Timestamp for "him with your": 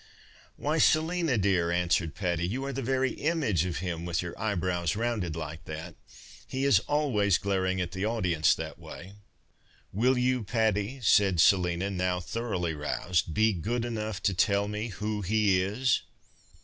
3.85-4.33